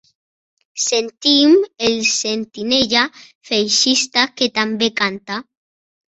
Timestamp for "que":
4.41-4.51